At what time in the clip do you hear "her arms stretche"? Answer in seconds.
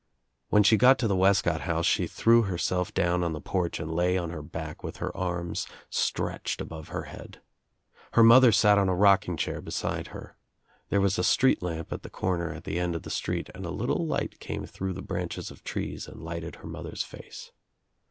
4.97-6.59